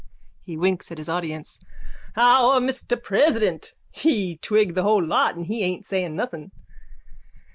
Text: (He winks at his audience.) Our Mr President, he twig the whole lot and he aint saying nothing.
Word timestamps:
(He 0.41 0.57
winks 0.57 0.91
at 0.91 0.97
his 0.97 1.07
audience.) 1.09 1.59
Our 2.17 2.59
Mr 2.59 2.99
President, 3.03 3.73
he 3.91 4.37
twig 4.37 4.73
the 4.73 4.81
whole 4.81 5.05
lot 5.05 5.35
and 5.35 5.45
he 5.45 5.61
aint 5.61 5.85
saying 5.85 6.15
nothing. 6.15 6.49